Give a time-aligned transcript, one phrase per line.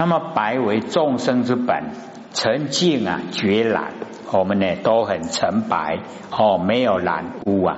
[0.00, 1.90] 那么白为众生之本，
[2.32, 3.92] 沉静啊，绝染。
[4.32, 5.98] 我们呢都很纯白
[6.30, 7.76] 哦，没有染污啊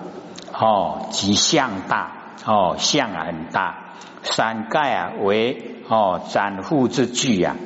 [0.52, 2.12] 哦，即相大
[2.46, 3.74] 哦，相啊很大。
[4.22, 7.56] 三盖啊为哦展护之具啊，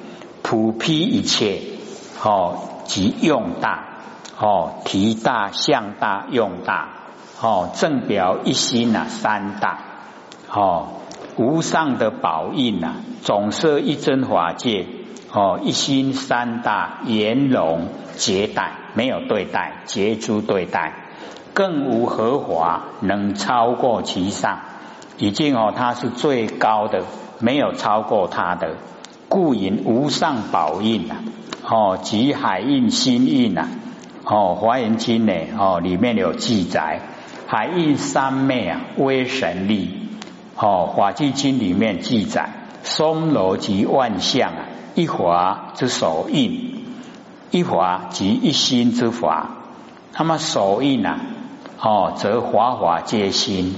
[0.43, 1.61] 普披一切
[2.25, 3.85] 哦，即用大
[4.41, 6.89] 哦，体大相大用大
[7.43, 9.81] 哦，正表一心呐三大
[10.51, 10.89] 哦，
[11.37, 14.87] 无上的宝印呐，总摄一真法界
[15.33, 20.95] 哦，一心三大圆融结带，没有对待，结诸对待，
[21.53, 24.61] 更无何华能超过其上。
[25.19, 27.03] 已经哦，它是最高的，
[27.39, 28.77] 没有超过它的。
[29.29, 31.17] 故引无上宝印呐，
[31.69, 33.69] 哦，即海印心印呐，
[34.25, 37.01] 哦，华严经呢，哦，里面有记载，
[37.47, 40.06] 海印三昧啊，威神力，
[40.57, 42.51] 哦，法纪经里面记载，
[42.83, 44.53] 松罗及万象，
[44.95, 46.85] 一华之手印，
[47.51, 49.51] 一华即一心之法，
[50.17, 51.21] 那么手印呐，
[51.79, 53.75] 哦，则华华皆心。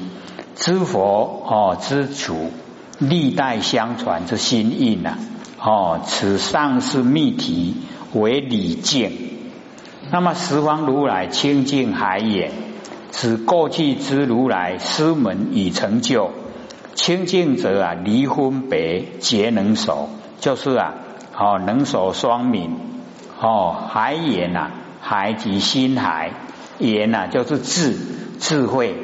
[0.55, 2.51] 知佛哦，知主
[2.99, 5.17] 历代相传之心印呐，
[5.61, 7.77] 哦，此上是密题
[8.13, 9.13] 为礼敬。
[10.11, 12.53] 那么十方如来清净海也，
[13.11, 16.31] 此过去之如来师门已成就。
[16.99, 20.09] 清净者啊，离婚别皆能守，
[20.41, 20.95] 就是啊，
[21.39, 22.71] 哦，能守双泯。
[23.41, 26.33] 哦，海眼呐，海即心海，
[26.81, 27.97] 眼呐就是智
[28.41, 28.97] 智慧。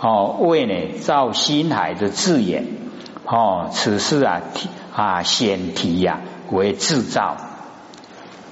[0.00, 2.64] 哦，为呢造心海的字眼，
[3.26, 4.40] 哦，此事啊
[4.94, 7.36] 啊显题呀为制造，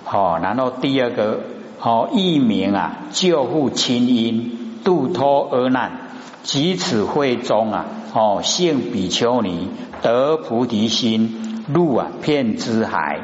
[0.05, 1.41] 哦，然后第二个
[1.81, 6.10] 哦一名啊救护亲因度脱厄难，
[6.43, 9.69] 即此会中啊哦性比丘尼
[10.03, 13.21] 得菩提心入啊片之海，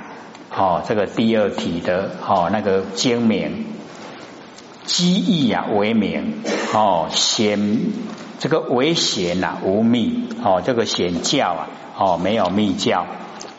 [0.55, 3.67] 哦这个第二体的哦那个精明。
[4.85, 6.43] 机意啊为名。
[6.73, 7.81] 哦显
[8.39, 10.29] 这个为显呐无密。
[10.45, 11.69] 哦这个显教啊
[11.99, 13.07] 哦没有密教，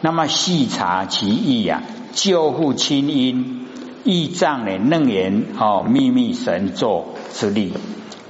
[0.01, 1.81] 那么细查其意啊
[2.13, 3.67] 救护亲因
[4.05, 7.73] 意藏呢楞严哦秘密神作之力，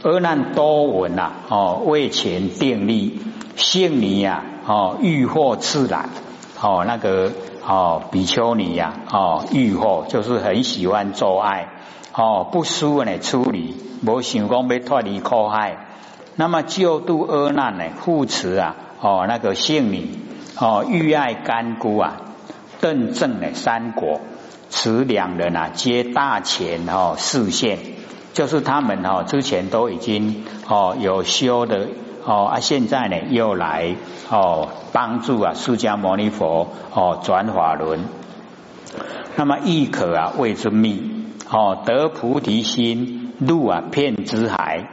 [0.03, 3.19] 阿难多闻呐哦为前定力
[3.55, 6.09] 性尼呀哦欲惑自然
[6.61, 7.31] 哦那个
[7.65, 11.69] 哦比丘尼呀哦欲惑就是很喜欢做爱。
[12.19, 15.85] 哦，不输呢处理，无想讲要脱离苦海。
[16.35, 17.83] 那么救度厄难呢？
[18.01, 20.17] 护持啊，哦那个性女
[20.59, 22.17] 哦欲爱干姑啊，
[22.81, 24.19] 邓正呢三国，
[24.69, 27.77] 此两人啊皆大前哦视线，
[28.37, 31.87] 就是他们哦之前都已经哦有修的
[32.23, 33.95] 哦啊，现在呢又来
[34.29, 38.01] 哦帮助啊释迦牟尼佛哦转法轮，
[39.35, 41.25] 那么亦可啊谓之密。
[41.49, 44.87] 哦，得菩提心入啊片之海，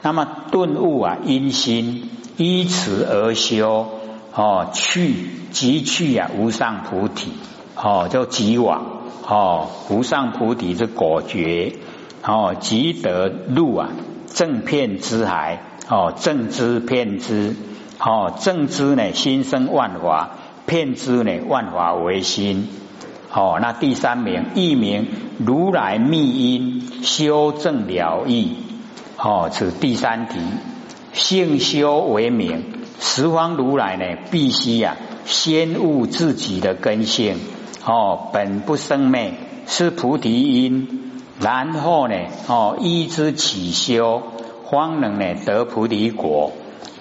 [0.00, 3.88] 那么顿悟啊因心依此而修
[4.32, 5.12] 哦去
[5.50, 7.32] 即去啊无上菩提
[7.76, 11.74] 哦叫即往哦无上菩提之果觉
[12.24, 13.90] 哦即得入啊
[14.26, 17.56] 正片之海哦正知片知
[17.98, 20.30] 哦正知呢心生万法
[20.66, 22.68] 片知呢万法为心。
[23.30, 25.06] 哦，那第三名一名
[25.38, 28.56] 如来密因修正了义。
[29.18, 30.38] 哦，此第三题，
[31.12, 32.62] 性修为名，
[33.00, 34.96] 十方如来呢，必须呀
[35.26, 37.36] 先悟自己的根性。
[37.84, 39.34] 哦，本不生灭，
[39.66, 41.07] 是菩提因，
[41.40, 42.14] 然后呢，
[42.48, 44.22] 哦依之起修，
[44.70, 46.52] 方能呢得菩提果。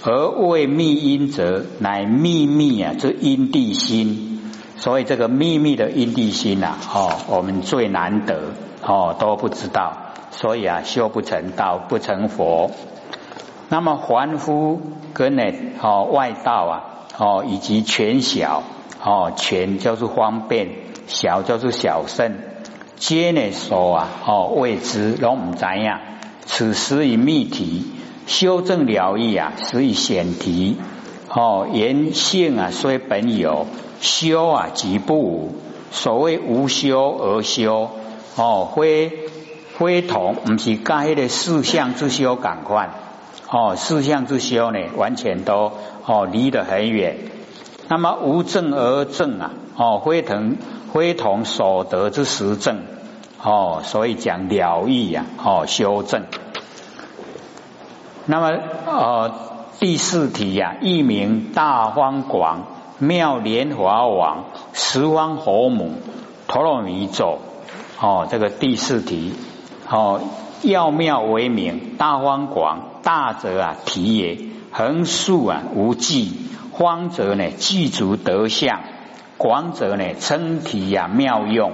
[0.04, 4.52] 而为密因者，乃秘密啊这因地心。
[4.78, 8.54] 所以这个秘密的因地心呐，哦，我们最难得，
[8.84, 12.70] 哦，都不知道，所以啊，修不成道，不成佛。
[13.70, 14.80] 那么凡夫
[15.14, 15.44] 跟呢，
[15.82, 16.84] 哦，外道啊，
[17.18, 18.62] 哦，以及全小，
[19.04, 20.70] 哦，全就是方便，
[21.08, 22.36] 小就是小圣，
[23.00, 26.02] 皆呢说啊，哦，未知，拢唔知呀。
[26.46, 27.86] 此时以密题
[28.26, 30.78] 修正了义啊，实以显题。
[31.30, 33.68] 哦，言性啊，虽本有
[34.02, 35.56] 修啊，即不无。
[35.92, 37.92] 所谓无修而修，
[38.36, 39.12] 哦，非
[39.78, 42.90] 非同，不是该的四相之修感官。
[43.50, 45.72] 哦，四相之修呢，完全都
[46.06, 47.18] 哦离得很远。
[47.90, 50.58] 那么无正而正啊，哦，非同
[50.92, 52.82] 非同所得之实证。
[53.42, 56.26] 哦，所以讲了义呀，哦，修正。
[58.26, 59.32] 那么，呃。
[59.80, 62.64] 第四题呀，一名大方广
[62.98, 65.92] 妙莲华王十方佛母
[66.48, 67.38] 陀罗尼咒
[68.02, 69.36] 哦，这个第四题
[69.88, 70.20] 哦，
[70.64, 74.40] 要妙为名，大方广，大则啊体也，
[74.72, 76.32] 横竖啊无际，
[76.76, 78.80] 方则呢具足德相，
[79.38, 81.72] 广者呢称体呀妙用。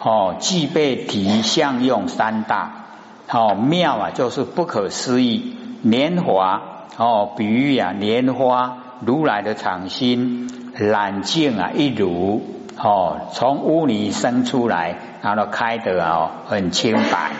[0.00, 2.86] 哦，具备体相用三大。
[3.30, 6.62] 哦，妙啊就是不可思议，莲华
[6.96, 10.72] 哦，比喻啊莲花如来的场心。
[10.74, 12.42] 染净啊，一如。
[12.80, 17.32] 哦，从污泥生出来，然后开得哦很清白。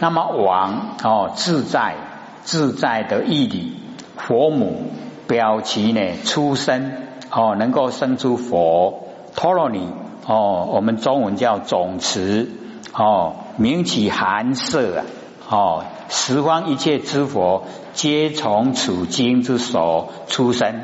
[0.00, 1.94] 那么王哦自在
[2.42, 3.76] 自在的义理，
[4.16, 4.90] 佛母
[5.26, 6.90] 表其呢出生
[7.34, 9.88] 哦，能够生出佛陀罗尼
[10.26, 12.50] 哦，我们中文叫总持
[12.92, 15.04] 哦，名起寒舍啊
[15.48, 17.64] 哦，十方一切之佛
[17.94, 20.82] 皆从此经之所出生。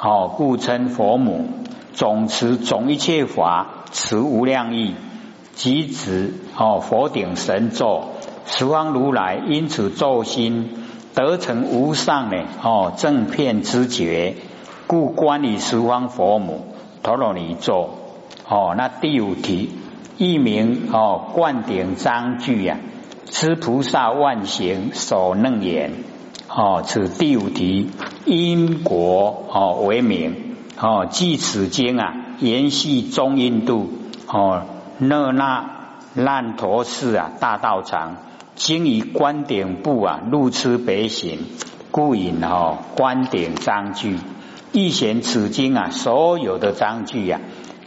[0.00, 1.46] 哦，故称佛母，
[1.94, 4.94] 总持总一切法，持无量义，
[5.54, 8.10] 即指哦佛顶神咒，
[8.44, 14.34] 十方如来因此咒心得成无上的哦正片之觉，
[14.86, 16.66] 故观于十方佛母
[17.02, 17.90] 陀罗尼咒。
[18.46, 19.70] 哦，那第五题，
[20.18, 22.78] 一名哦灌顶章句呀，
[23.24, 25.92] 知菩萨万行所能言。
[26.48, 27.90] 哦，此第五题，
[28.26, 33.88] 因果哦为名哦，即此经啊，延续中印度
[34.28, 34.62] 哦，
[34.98, 35.70] 那那
[36.14, 38.18] 烂陀寺啊大道场，
[38.54, 41.38] 经以观顶部啊，入痴北行，
[41.90, 44.18] 故引哦观顶章句，
[44.76, 47.40] 亦显此经啊，所有的章句啊，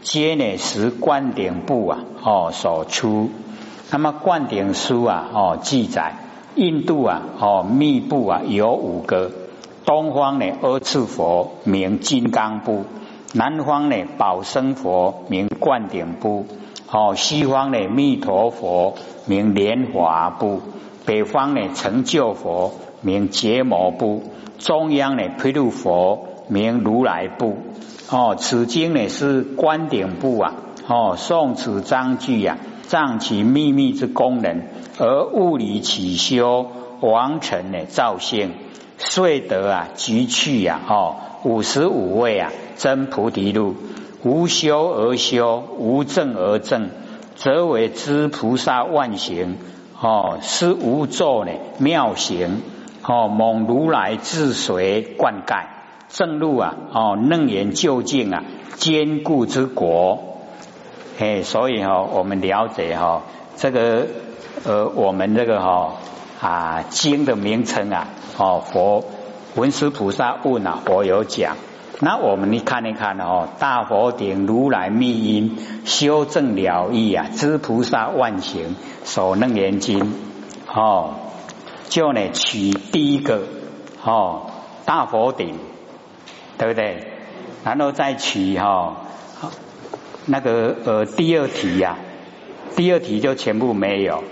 [0.04, 3.30] 皆呢是观顶部啊哦所出，
[3.92, 6.16] 那么灌顶书啊哦记载。
[6.56, 9.32] 印度啊，哦，密部啊有五个。
[9.84, 12.86] 东方呢，阿次佛名金刚部；
[13.34, 16.46] 南方呢，宝生佛名灌顶部；
[16.90, 18.96] 哦，西方呢，弥陀佛
[19.26, 20.62] 名莲华部；
[21.06, 24.22] 北方呢，成就佛名结摩部；
[24.58, 27.58] 中央呢，毗卢佛名如来部。
[28.10, 30.54] 哦，此经呢是观顶部啊。
[30.88, 32.58] 哦，宋此章句呀。
[32.88, 34.62] 藏其秘密之功能，
[34.98, 36.72] 而物理起修
[37.02, 38.54] 王成呢造性，
[38.98, 43.76] 遂得啊即去呀哦五十五位啊真菩提路，
[44.24, 46.90] 无修而修，无证而证，
[47.36, 49.58] 则为知菩萨万行
[50.00, 52.62] 哦是无作呢妙行
[53.04, 55.66] 哦蒙如来自随灌溉
[56.10, 58.44] 正路啊哦楞严究竟啊
[58.76, 60.24] 坚固之国。
[61.20, 63.24] 哎，所以哈，我们了解哈，
[63.56, 64.06] 这个
[64.66, 65.96] 呃，我们这个哈
[66.40, 68.08] 啊经的名称啊，
[68.38, 69.04] 哦，佛
[69.56, 71.56] 文殊菩萨问啊，佛有讲。
[72.00, 80.14] 那我们你看一看哦，大佛顶如来密因修正了义啊，知菩萨万行所楞严经
[80.72, 81.16] 哦，
[81.90, 83.42] 就呢取第一个
[84.04, 84.52] 哦
[84.86, 85.56] 大佛顶，
[86.58, 87.04] 对不对？
[87.64, 88.98] 然后再取哈。
[90.26, 91.98] 那个呃，第二题呀，
[92.76, 94.24] 第二题就全部没有。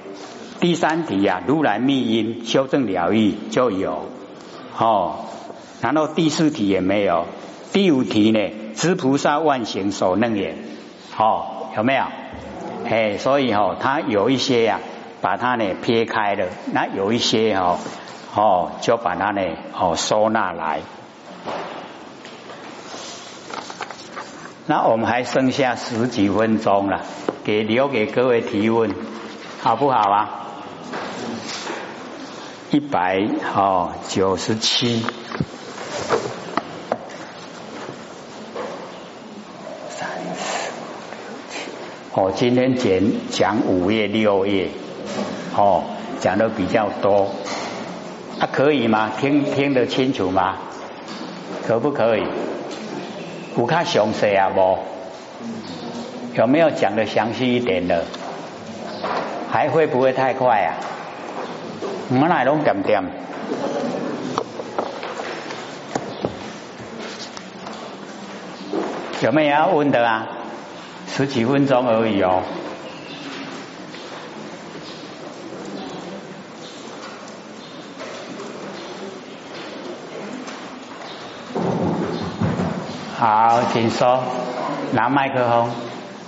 [0.59, 4.09] 第三题呀，如来密因修正了义就有
[4.77, 5.25] 哦。
[5.81, 7.25] 然后第四题也没有。
[7.71, 8.39] 第五题呢，
[8.73, 10.55] 知菩萨万行所能也，
[11.17, 12.03] 哦，有没有？
[12.89, 14.79] 哎，所以哈，他有一些呀，
[15.21, 17.77] 把它呢撇开了；那有一些哈，
[18.35, 19.41] 哦，就把它呢
[19.77, 20.81] 哦收纳来。
[24.67, 27.01] 那我们还剩下十几分钟了，
[27.43, 28.89] 给留给各位提问，
[29.61, 30.47] 好不好啊？
[32.71, 33.21] 一百
[33.55, 35.05] 哦九十七，
[39.89, 40.71] 三四
[41.13, 41.59] 六七，
[42.13, 44.71] 哦，今天讲讲五页六页，
[45.55, 45.83] 哦，
[46.19, 47.29] 讲的比较多，
[48.39, 49.11] 啊，可以吗？
[49.21, 50.57] 听听得清楚吗？
[51.67, 52.23] 可不可以？
[53.55, 54.77] 不看详细啊不？
[56.33, 58.03] 有没有讲的详细一点的？
[59.49, 60.75] 还会不会太快啊？
[62.09, 63.01] 我们来弄点点。
[69.21, 69.51] 有没有。
[69.51, 70.27] 要问的啊？
[71.07, 72.43] 十几分钟而已哦。
[83.27, 84.23] 好，请说，
[84.91, 85.71] 拿麦克风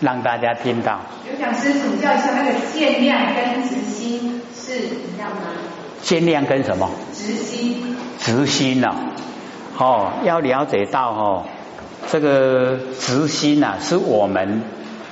[0.01, 0.99] 让大家听到。
[1.31, 5.43] 有讲师请教一下，那个限量跟直心是一样吗？
[6.01, 6.89] 限量跟什么？
[7.13, 7.95] 直心。
[8.19, 8.95] 直心呢？
[9.77, 11.43] 哦，要了解到哦，
[12.09, 14.63] 这个直心呐，是我们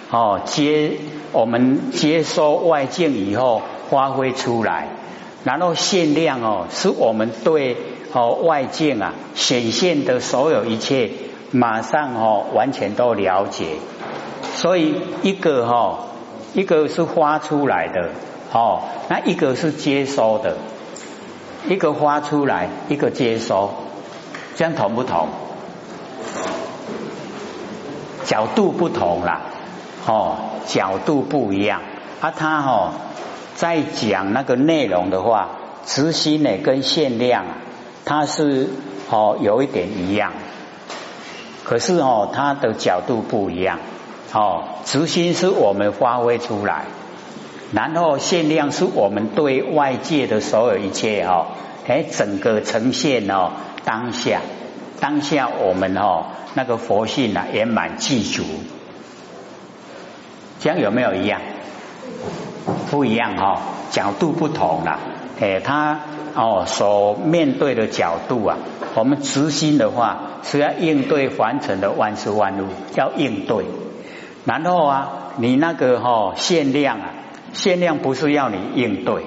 [0.10, 0.94] 哦接
[1.34, 3.62] 我们接收外境以后
[3.92, 4.88] 发挥出来，
[5.44, 7.78] 然后限量哦，是我们对
[8.12, 11.12] 哦外境啊显现的所有一切，
[11.56, 13.78] 马上哦完全都了解。
[14.56, 16.00] 所以一个哈，
[16.54, 18.10] 一个是发出来的
[18.54, 20.58] 哦，那一个是接收的，
[21.68, 23.72] 一个发出来，一个接收，
[24.56, 25.28] 这样同不同？
[28.24, 29.42] 角度不同啦，
[30.08, 31.82] 哦，角度不一样。
[32.22, 32.92] 啊，他哦，
[33.56, 35.50] 在讲那个内容的话，
[35.86, 37.46] 直心呢跟限量，
[38.04, 38.70] 它是
[39.12, 40.32] 哦有一点一样，
[41.66, 43.80] 可是哦，它的角度不一样。
[44.32, 46.86] 哦，直心是我们发挥出来，
[47.74, 51.48] 然后限量是我们对外界的所有一切哦，
[51.88, 53.52] 哎，整个呈现哦
[53.84, 54.42] 当下，
[55.02, 56.28] 当下我们哦。
[56.58, 58.44] 那个佛性啊，圆满具足，
[60.62, 61.42] 这样有没有一样？
[62.90, 65.00] 不一样哈，角度不同啦。
[65.42, 66.00] 哎，他
[66.36, 68.58] 哦所面对的角度啊，
[68.96, 73.66] 我们执心的话是要应对凡尘的万事万物，要应对。
[74.46, 77.14] 然后啊，你那个哈限量啊，
[77.54, 79.24] 限量不是要你应对，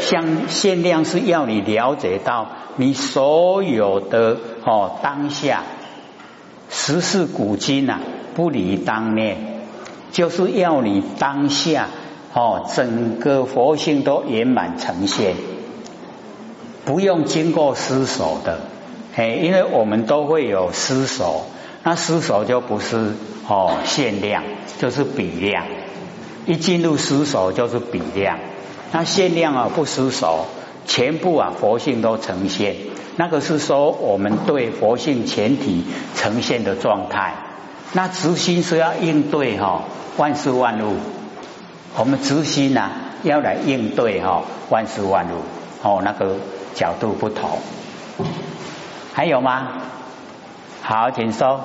[0.00, 5.62] 像限量是要你了解到你所有的哦当下。
[6.70, 7.98] 十世古今呐，
[8.34, 9.38] 不离当念，
[10.12, 11.88] 就是要你当下
[12.34, 15.34] 哦，整个佛性都圆满呈现，
[16.88, 18.60] 不用经过思索的，
[19.14, 21.44] 哎，因为我们都会有思索，
[21.84, 23.12] 那思索就不是
[23.46, 24.42] 哦限量，
[24.78, 25.66] 就是比量，
[26.46, 28.38] 一进入思索就是比量，
[28.90, 30.46] 那限量啊不失守，
[30.86, 32.76] 全部啊佛性都呈现。
[33.16, 35.84] 那个是说我们对佛性前提
[36.16, 37.34] 呈现的状态，
[37.92, 39.82] 那执心是要应对哈
[40.16, 40.96] 万事万物，
[41.98, 42.92] 我们执心呐
[43.24, 45.42] 要来应对哈万事万物。
[45.80, 46.34] 哦，那个
[46.78, 47.58] 角度不同，
[49.12, 49.66] 还有吗？
[50.80, 51.58] 好，请说。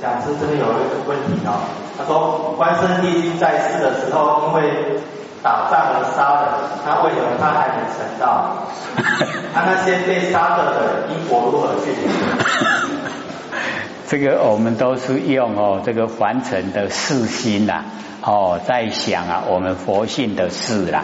[0.00, 1.58] 讲师这边有一个问题哦，
[1.98, 5.00] 他说关圣帝君在世的时候，因为
[5.42, 6.46] 打仗而杀人，
[6.84, 8.54] 他为什么他还能成道？
[9.52, 11.90] 他那些被杀的人因果如何去
[14.06, 17.82] 这个我们都是用哦这个凡尘的世心呐，
[18.22, 21.02] 哦在想啊我们佛性的事啦。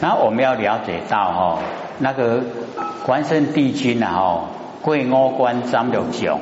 [0.00, 1.58] 那我们要了解到哦
[1.98, 2.42] 那个
[3.04, 4.44] 关圣帝君呐哦
[4.82, 6.38] 贵五关张六九，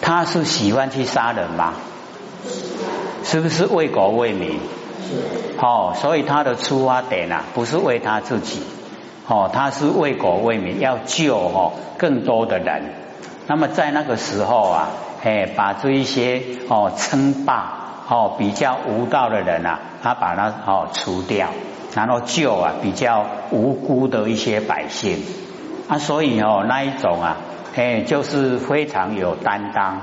[0.00, 1.74] 他是喜欢去杀人吗？
[3.24, 4.52] 是不是为国为民？
[4.52, 8.62] 是哦，所以他的出发点啊，不是为他自己，
[9.26, 12.94] 哦，他是为国为民，要救哦更多的人。
[13.46, 14.88] 那么在那个时候啊，
[15.22, 21.48] 哎，把这一些哦称霸哦比较无道的人啊，他把他哦除掉，
[21.94, 25.22] 然后救啊比较无辜的一些百姓
[25.88, 27.36] 啊，所以哦那一种啊，
[27.76, 30.00] 哎，就是非常有担当。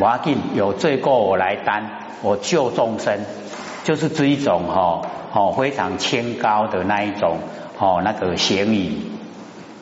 [0.00, 1.84] 我要紧有罪过我来担，
[2.22, 3.20] 我救众生。
[3.84, 7.38] 就是这一种哈，哦非常清高的那一种
[7.80, 9.10] 哦那个嫌疑，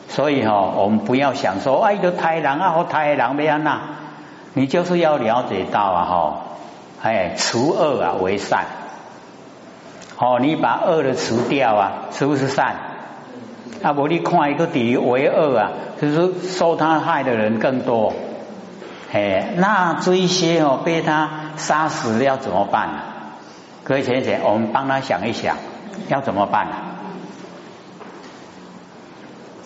[0.07, 3.79] 所以哈我们不要想说哎个太郎啊或太郎没安那，
[4.53, 6.41] 你就是要了解到啊哈，
[7.03, 8.65] 哎除恶啊为善，
[10.21, 12.75] 哦你把恶的除掉啊，是不是善？
[13.81, 18.13] 啊我你看一个底为恶啊，就是受他害的人更多，
[19.11, 22.93] 哎那这一些哦被他杀死要怎么办呢？
[23.83, 25.57] 各位先生，我们帮他想一想，
[26.07, 26.67] 要怎么办？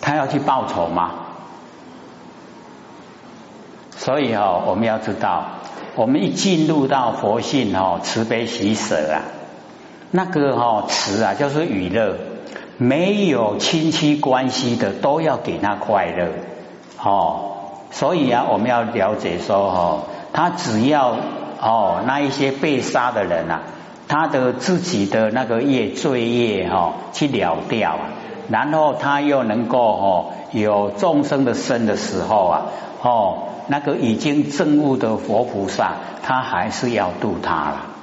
[0.00, 1.10] 他要去报仇吗？
[3.94, 5.44] 所以哦，我们要知道，
[5.96, 9.20] 我们一进入到佛性哦，慈悲喜舍啊，
[10.16, 12.16] 那个哦慈啊，就是娱乐，
[12.78, 16.28] 没有亲戚关系的都要给他快乐
[17.02, 17.52] 哦。
[17.90, 21.16] 所以啊，我们要了解说哦，他只要
[21.60, 23.60] 哦那一些被杀的人啊。
[24.08, 28.02] 他的自己的那个业罪业哈去了掉啊，
[28.48, 32.62] 然后他又能够哦有众生的生的时候啊
[33.02, 37.95] 哦那个已经证悟的佛菩萨，他还是要度他了。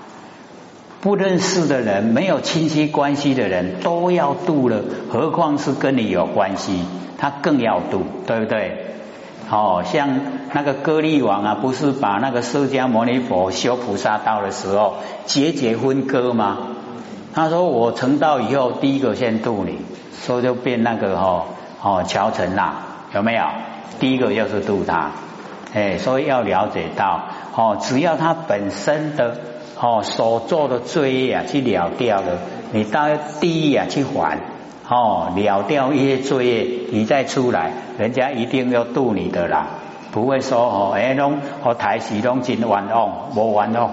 [1.04, 4.80] 不认识的人，没有亲戚关系的人都要度了，
[5.12, 6.86] 何况是跟你有关系，
[7.18, 8.86] 他更要度，对不对？
[9.52, 10.08] 哦，像
[10.54, 14.96] 那个歌利王啊，不是把那个释迦牟尼佛修菩萨道的时候
[15.26, 16.60] 节节分割吗？
[17.34, 19.80] 他说我成道以后，第一个先度你，
[20.14, 21.44] 所以就变那个哈
[21.82, 22.76] 哦乔成啦，
[23.14, 23.44] 有没有？
[24.00, 25.12] 第一个就是度他，
[25.74, 27.24] 哎，所以要了解到
[27.56, 29.38] 哦，只要他本身的
[29.84, 32.40] 哦所做的罪业啊去了掉了，
[32.72, 34.40] 你到地狱啊去还
[34.88, 39.68] 哦了掉一些罪业，你再出来，人家一定要渡你的啦，
[40.14, 43.90] 不会说哦哎拢和台戏拢真冤枉，无完哦。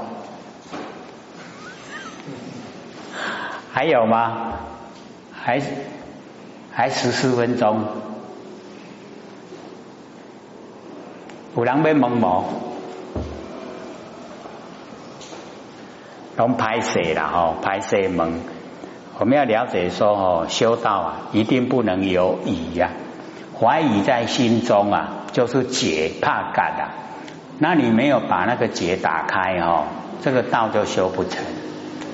[3.72, 4.52] 还有吗？
[5.32, 5.60] 还
[6.70, 7.82] 还十四分钟，
[11.56, 12.69] 有人要问无？
[16.36, 18.40] 拢拍摄啦吼，拍摄门，
[19.18, 22.90] 我们要了解说哦，修道啊，一定不能有疑呀，
[23.58, 26.82] 怀疑在心中啊，就是结怕感啊。
[27.58, 29.84] 那你没有把那个结打开哦，
[30.22, 31.44] 这个道就修不成。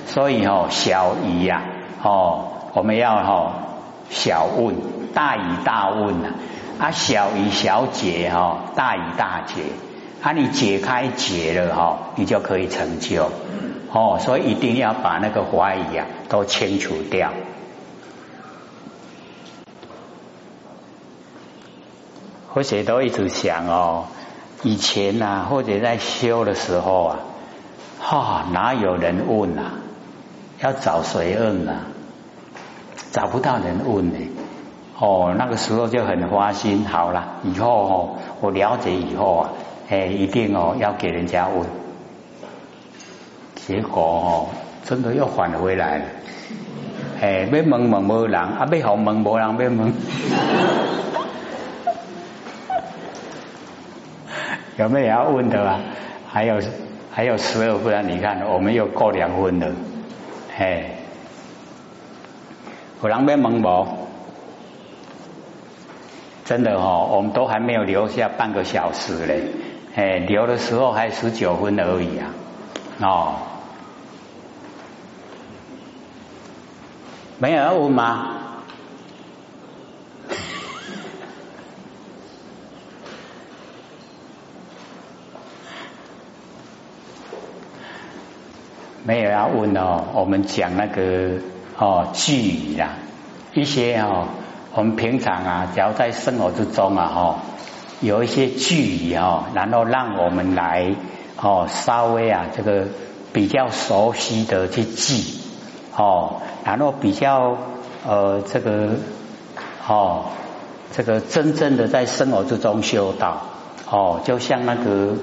[0.07, 1.63] 所以哦，小疑呀，
[2.03, 3.53] 哦，我们要哈
[4.09, 4.75] 小问，
[5.13, 6.29] 大疑大问呐。
[6.79, 9.61] 啊，小疑小解哈，大疑大解。
[10.21, 13.31] 啊，你解开解了哈，你就可以成就。
[13.91, 17.31] 哦，所以一定要把那个怀疑啊都清除掉。
[22.53, 24.05] 或者都一直想哦，
[24.63, 27.19] 以前呐，或者在修的时候啊，
[27.99, 29.73] 哈，哪有人问呐？
[30.59, 31.85] 要找谁问呢？
[33.11, 34.27] 找不到人问呢。
[34.99, 36.83] 哦，那个时候就很花心。
[36.85, 39.49] 好了，以后哦，我了解以后啊，
[39.89, 41.86] 哎，一定哦要给人家问。
[43.67, 44.47] 结果哦，
[44.85, 46.05] 真的又返回来了。
[47.19, 49.93] 哎，要问问无人，啊，要好问无人要问。
[54.77, 55.81] 有没有要问的啊？
[56.31, 56.61] 还有
[57.11, 59.67] 还有十二分，你看我们又过两分了。
[60.57, 60.91] 哎，
[63.03, 63.87] 有人要问无？
[66.45, 69.41] 真的哦，我们都还没有留下半个小时嘞。
[69.93, 72.29] 哎，留的时候还十九分而已啊。
[72.99, 73.35] 哦，
[77.39, 78.33] 没有要问吗？
[89.03, 91.39] 没有要问哦，我们讲那个
[91.77, 92.89] 哦句语啦，
[93.53, 94.27] 一些哦，
[94.73, 97.39] 我们平常啊，只要在生活之中啊，哈，
[98.01, 100.93] 有一些句语哦，然后让我们来
[101.39, 102.87] 哦，稍微啊，这个
[103.31, 105.39] 比较熟悉的去记
[105.97, 107.57] 哦，然后比较
[108.07, 108.91] 呃，这个
[109.87, 110.25] 哦，
[110.93, 113.41] 这个真正的在生活之中修道
[113.89, 115.15] 哦，就像那个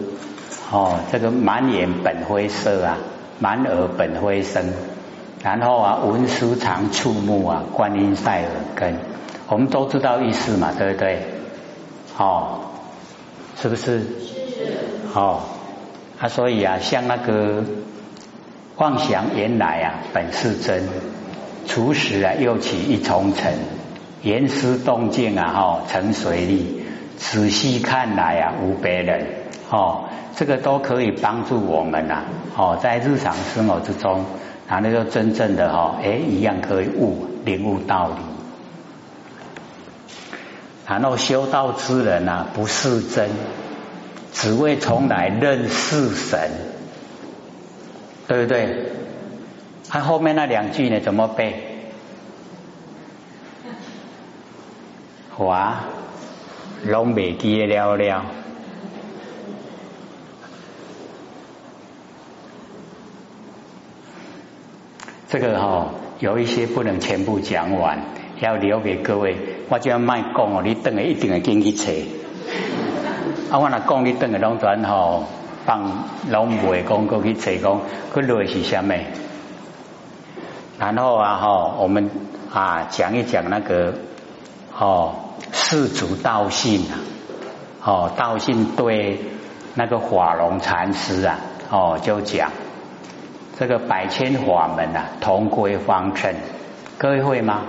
[0.71, 2.99] 哦，这个满眼本灰色啊。
[3.41, 4.73] 满耳本灰生，
[5.43, 8.97] 然后啊，文殊常触目啊，观音在耳根，
[9.49, 11.19] 我们都知道意思嘛，对不对？
[12.17, 12.61] 哦，
[13.61, 13.99] 是不是？
[13.99, 14.07] 是。
[15.15, 15.41] 哦，
[16.21, 17.65] 啊，所以啊，像那个
[18.77, 20.83] 妄想原来啊，本是真，
[21.67, 23.55] 除时啊，又起一重尘，
[24.23, 26.83] 言思动静啊，哈，成随力，
[27.17, 29.27] 仔细看来啊，无别人，
[29.71, 30.07] 哦。
[30.37, 32.25] 这个都可以帮助我们呐，
[32.57, 34.25] 哦，在日常生活之中，
[34.69, 38.15] 然后就真正的哈，哎，一样可以悟领悟道理。
[40.89, 43.31] 然后修道之人呐，不是真，
[44.33, 46.51] 只为从来认识神，
[48.27, 48.93] 对不对？
[49.89, 51.55] 他后面那两句呢，怎么背？
[55.39, 55.85] 哇，
[56.87, 58.25] 龙未记了了。
[65.29, 67.99] 这个哈有一些不能全部讲完，
[68.41, 69.37] 要留给各位。
[69.69, 71.93] 我就要卖讲哦，你等下一定会进去查。
[73.51, 75.25] 啊，我那讲你等下拢转吼，
[75.64, 77.81] 放拢不会讲过去查讲，
[78.14, 78.94] 佢内是虾米？
[80.79, 82.11] 然后啊哈，我们
[82.53, 83.94] 啊讲一讲那个
[84.79, 85.14] 哦
[85.53, 86.98] 世俗道信啊，
[87.85, 89.20] 哦道信对
[89.74, 91.38] 那个法龙禅师啊，
[91.70, 92.50] 哦就讲。
[93.57, 96.35] 这个百千法门啊，同归方称，
[96.98, 97.62] 各位会吗？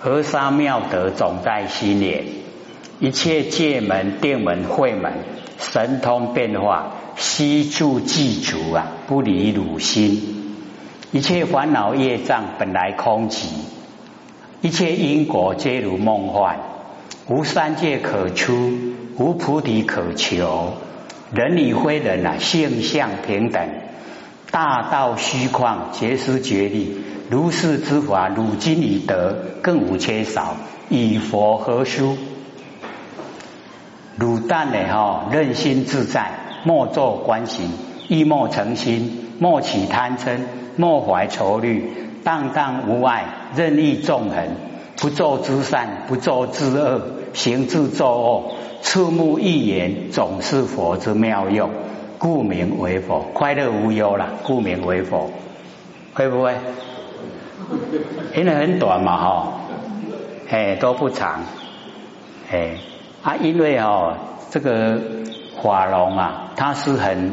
[0.00, 2.24] 和沙妙德总在心也，
[2.98, 5.12] 一切界门、定门、慧门，
[5.62, 10.56] 神通变化，悉住记足啊，不离汝心。
[11.12, 13.44] 一切烦恼业障本来空寂，
[14.60, 16.58] 一切因果皆如梦幻，
[17.28, 18.72] 无三界可出，
[19.16, 20.74] 无菩提可求。
[21.32, 23.62] 人与非人啊，性相平等，
[24.50, 26.96] 大道虚旷，皆失绝力。
[27.30, 30.56] 如是之法，汝今已得，更无缺少。
[30.90, 32.18] 以佛何殊？
[34.42, 36.30] 卤蛋呢哈，任心自在，
[36.64, 37.70] 莫作观行，
[38.08, 40.40] 亦莫成心，莫起贪嗔，
[40.76, 41.92] 莫怀愁虑，
[42.24, 43.24] 荡荡无碍，
[43.54, 44.48] 任意纵横，
[44.96, 47.02] 不作之善，不作之恶，
[47.32, 48.52] 行之作恶，
[48.82, 51.70] 触目一言，总是佛之妙用，
[52.18, 55.30] 故名为佛，快乐无忧了，故名为佛，
[56.14, 56.54] 会不会？
[58.34, 59.52] 因为很短嘛哈，
[60.50, 61.42] 哎都不长，
[62.50, 62.76] 哎
[63.22, 64.16] 啊，因为哦
[64.50, 65.00] 这个
[65.56, 67.32] 华龙啊，他是很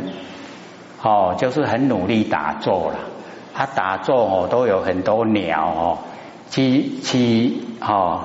[1.02, 2.99] 哦，就是很努力打坐了。
[3.54, 5.97] 他打坐哦，都有很多鸟哦，
[6.49, 8.21] 去去哦，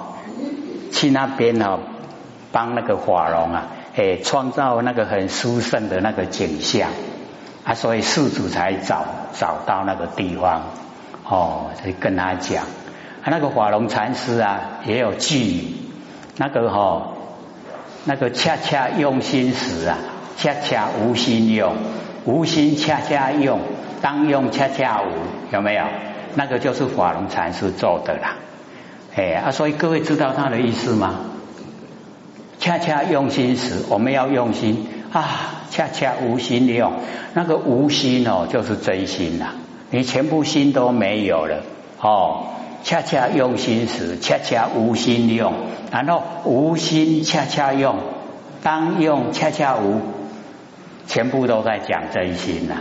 [0.92, 1.78] 去那边哦，
[2.52, 6.90] 帮那个华龙啊，诶，创造那个很殊胜的那个景象。
[7.64, 10.64] 啊，所以世主才找找到那个地方
[11.26, 15.74] 哦，才跟他讲，啊，那个华龙禅师啊，也有寄语，
[16.36, 17.13] 那个哈，
[18.04, 19.98] 那个恰恰用心时啊，
[20.36, 21.74] 恰恰无心用，
[22.24, 23.60] 无心恰恰用。
[24.02, 25.06] 当用恰恰无
[25.52, 25.84] 有没有？
[26.34, 28.36] 那个就是法龙禅师做的啦。
[29.16, 31.20] 哎啊，所以各位知道他的意思吗？
[32.58, 35.60] 恰恰用心时，我们要用心啊。
[35.70, 36.92] 恰恰无心用，
[37.32, 39.52] 那个无心哦，就是真心呐。
[39.90, 41.62] 你全部心都没有了
[42.00, 42.46] 哦。
[42.84, 45.54] 恰恰用心时，恰恰无心用，
[45.90, 47.96] 然后无心恰恰用，
[48.62, 50.02] 当用恰恰无，
[51.06, 52.76] 全部都在讲真心呐。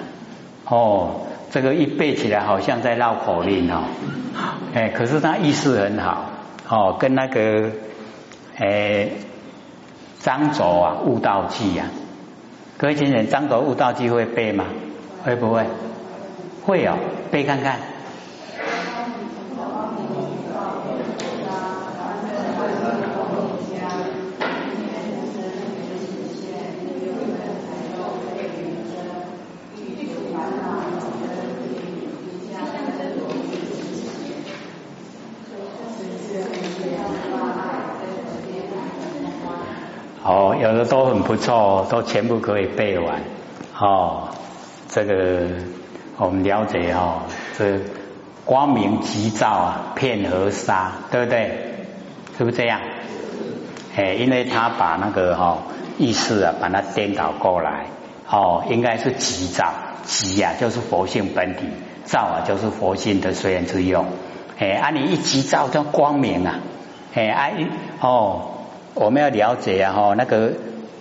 [0.66, 3.84] 哦，这个一背起来好像在绕口令哦，
[4.74, 6.32] 哎，可是它意思很好
[6.68, 7.72] 哦，跟那个
[8.58, 9.08] 哎
[10.20, 11.88] 张卓啊悟道记啊，
[12.78, 14.66] 各位亲人，张卓悟道记会背吗？
[15.24, 15.66] 会不会？
[16.66, 16.98] 会哦，
[17.32, 17.93] 背看看。
[40.86, 43.22] 都很不错，都全部可以背完。
[43.80, 44.30] 哦，
[44.90, 45.48] 这个
[46.18, 47.22] 我们了解哦，
[47.58, 47.80] 这
[48.46, 51.74] 光明急躁啊，片和沙，对不对？
[52.38, 52.80] 是不是这样？
[53.96, 55.58] 哎，因为他把那个哈
[55.98, 57.86] 意识啊，把它颠倒过来。
[58.30, 61.68] 哦，应该是急躁，急啊就是佛性本体，
[62.06, 64.06] 躁啊就是佛性的随缘之用。
[64.60, 66.60] 哎，啊你一急躁叫光明啊，
[67.14, 67.50] 哎啊
[68.00, 68.50] 哦。
[68.96, 70.52] 我们要了解啊，哈，那个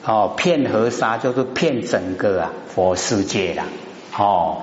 [0.04, 3.64] 哦，片河沙就是片整个啊佛世界啦，
[4.18, 4.56] 哦，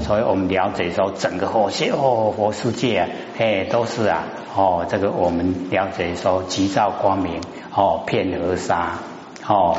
[0.00, 4.24] 所以我们了解说整个佛界哦，佛世界啊，哎，都是啊，
[4.54, 7.40] 哦，这个我们了解说急躁光明
[7.74, 8.98] 哦，片河沙
[9.46, 9.78] 哦，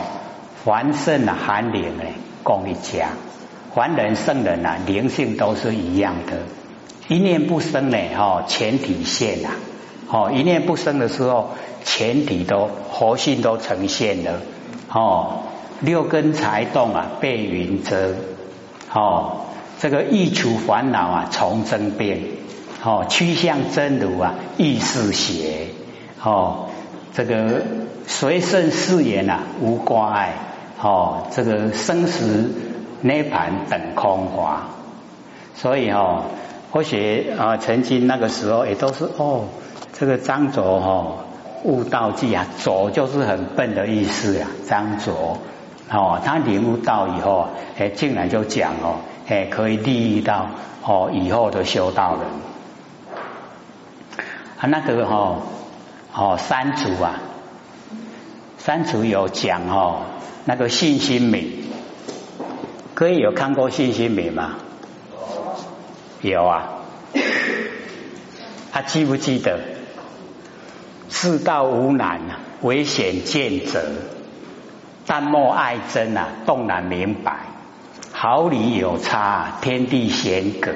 [0.64, 3.10] 凡圣啊，含灵哎，共一家，
[3.76, 6.38] 凡人圣人啊，灵性都是一样的，
[7.08, 9.52] 一念不生呢，哦，全体现啊。
[10.10, 11.52] 哦，一念不生的时候，
[11.84, 14.42] 全体都佛性都呈现了。
[14.92, 15.44] 哦，
[15.82, 18.16] 六根才动啊，被云遮。
[18.94, 19.46] 哦，
[19.80, 22.22] 这个欲除烦恼啊，从真变。
[22.84, 25.68] 哦，趋向真如啊，意是邪。
[26.22, 26.68] 哦，
[27.14, 27.62] 这个
[28.08, 30.34] 随顺誓言啊，无挂碍。
[30.82, 32.52] 哦，这个生死
[33.02, 34.68] 涅盘等空华。
[35.56, 36.26] 所以哦，
[36.72, 39.46] 或许啊，曾经那个时候也都是哦。
[39.94, 41.26] 这个张卓哈
[41.64, 44.48] 悟道记啊，卓就是很笨的意思呀。
[44.68, 45.40] 张卓
[45.90, 50.50] 哦，他领悟到以后，哎，竟然就讲哦，哎，可以利益到
[50.84, 52.22] 哦以后的修道人。
[54.60, 55.38] 啊，那个哈
[56.14, 57.20] 哦三祖啊，
[58.58, 60.02] 三祖有讲哦，
[60.46, 61.48] 那个信心美，
[62.94, 64.56] 各位有看过信心美吗？
[66.22, 66.70] 有啊，
[68.72, 69.73] 他记不记得？
[71.16, 73.84] 世道无难啊，唯险见者。
[75.06, 77.36] 但莫爱憎啊，动然明白。
[78.12, 80.72] 毫厘有差，天地险隔。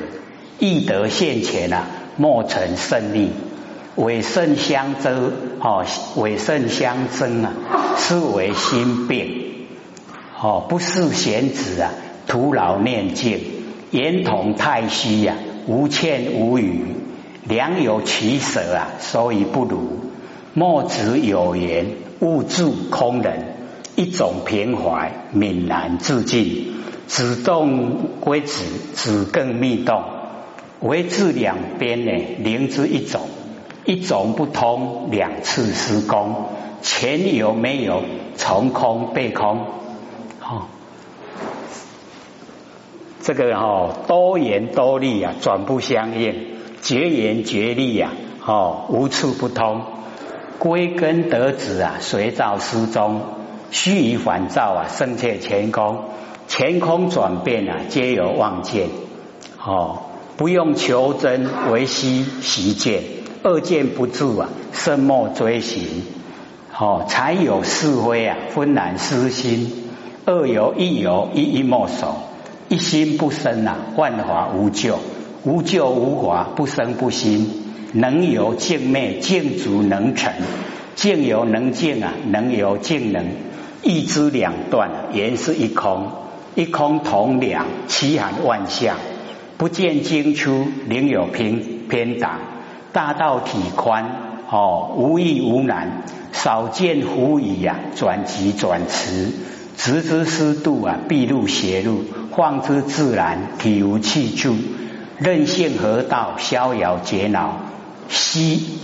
[0.59, 3.31] 易得现前啊，莫成胜利。
[3.95, 5.83] 伪胜相争，哦，
[6.17, 7.51] 伪胜相争啊，
[7.97, 9.65] 是为心病。
[10.39, 11.89] 哦，不是贤子啊，
[12.27, 13.39] 徒劳念经，
[13.89, 15.33] 言同太虚呀，
[15.65, 16.85] 无欠无语，
[17.43, 20.06] 良有取舍啊，所以不如。
[20.57, 21.85] 莫执有言，
[22.19, 23.53] 勿助空人。
[23.95, 26.73] 一种平怀，泯然自尽。
[27.07, 28.63] 只动归止，
[28.95, 30.01] 只更密动。
[30.79, 33.21] 为治两边呢，灵之一种。
[33.85, 36.47] 一种不通，两次施功，
[36.81, 38.01] 前有没有？
[38.35, 39.59] 从空背空，
[40.41, 40.65] 哦，
[43.21, 46.33] 这个哦多言多利啊，转不相应；
[46.81, 48.11] 绝言绝利啊，
[48.43, 49.83] 哦无处不通。
[50.59, 53.21] 归根得子啊，随照失踪；
[53.71, 56.05] 虚与反照啊，胜却乾空。
[56.49, 58.87] 乾空转变啊，皆有妄见。
[59.63, 59.99] 哦，
[60.37, 63.03] 不用求真，唯虚习见。
[63.43, 66.03] 二见不住啊，深莫追寻。
[66.77, 69.89] 哦，才有是非啊，分然失心。
[70.25, 72.15] 二有一有，一一莫守。
[72.69, 74.99] 一心不生啊，万法无救。
[75.43, 77.66] 无救无法，不生不兴。
[77.97, 80.31] 能有静灭，静足能成；
[80.95, 83.25] 静有能静啊，能有静能。
[83.81, 86.11] 一知两断，原是一空。
[86.53, 88.97] 一空同两，其含万象。
[89.57, 92.39] 不见经出，另有偏偏党。
[92.93, 94.05] 大道体宽，
[94.51, 96.03] 哦，无易无难。
[96.33, 99.31] 少见狐疑呀，转急转迟。
[99.75, 102.03] 直之失度啊，必入邪路。
[102.35, 104.55] 放之自然，体无气助。
[105.17, 107.66] 任性何道，逍遥解恼。
[108.09, 108.79] 息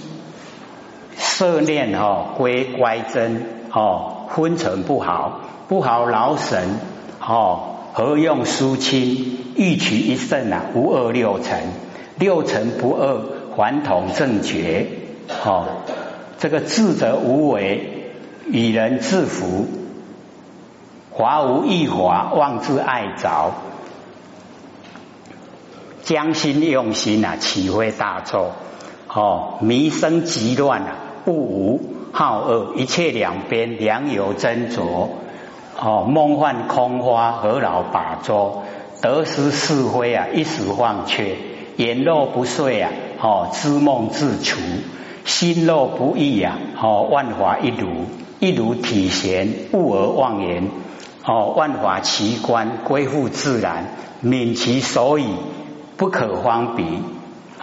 [1.15, 6.79] 色念哦，归乖真哦，昏沉不好，不好劳神
[7.19, 9.39] 哦，何用疏清？
[9.55, 11.61] 欲取一胜啊，无二六尘，
[12.17, 13.21] 六尘不二，
[13.55, 14.87] 还同正觉
[15.45, 15.67] 哦。
[16.39, 18.11] 这个智者无为，
[18.47, 19.67] 与人自福，
[21.11, 23.53] 华无一华，妄自爱着，
[26.01, 28.53] 将心用心啊，岂会大错？
[29.13, 35.07] 哦，迷生极乱啊，不无好恶，一切两边良有斟酌。
[35.79, 38.63] 哦，梦幻空花，何劳把捉？
[39.01, 41.35] 得失是非啊，一时忘却。
[41.77, 44.59] 眼肉不遂啊，哦，知梦自除。
[45.25, 47.87] 心肉不易啊，哦，万法一如，
[48.39, 50.69] 一如体闲，悟而忘言。
[51.25, 55.27] 哦，万法奇观，归复自然，泯其所以，
[55.97, 56.83] 不可方比。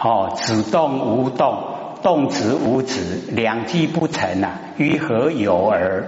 [0.03, 1.63] 哦，只动无动，
[2.01, 6.05] 动止无止，两机不成啊，于何有儿？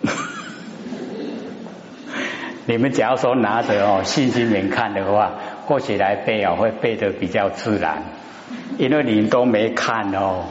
[2.66, 5.32] 你们假如说拿着哦信心眼看的话，
[5.66, 8.04] 或许来背啊会背得比较自然，
[8.78, 10.44] 因为你都没看哦。